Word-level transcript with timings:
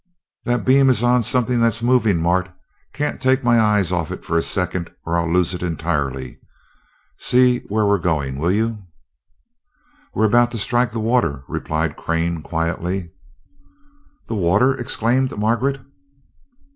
"This 0.45 0.59
beam 0.61 0.89
is 0.89 1.03
on 1.03 1.21
something 1.21 1.59
that's 1.59 1.83
moving, 1.83 2.19
Mart 2.23 2.49
can't 2.91 3.21
take 3.21 3.43
my 3.43 3.59
eyes 3.61 3.91
off 3.91 4.09
it 4.11 4.25
for 4.25 4.35
a 4.35 4.41
second 4.41 4.89
or 5.05 5.15
I'll 5.15 5.31
lose 5.31 5.53
it 5.53 5.61
entirely. 5.61 6.39
See 7.17 7.59
where 7.69 7.85
we're 7.85 7.99
going, 7.99 8.39
will 8.39 8.51
you?" 8.51 8.87
"We 10.15 10.23
are 10.23 10.27
about 10.27 10.49
to 10.53 10.57
strike 10.57 10.91
the 10.91 10.99
water," 10.99 11.43
replied 11.47 11.97
Crane 11.97 12.41
quietly. 12.41 13.11
"The 14.25 14.33
water!" 14.33 14.73
exclaimed 14.73 15.37
Margaret. 15.37 15.79